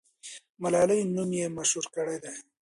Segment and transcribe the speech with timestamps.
[0.63, 2.35] ملالۍ نوم یې مشهور کړی دی.